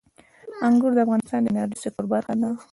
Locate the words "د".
0.95-0.99, 1.43-1.47, 1.79-1.81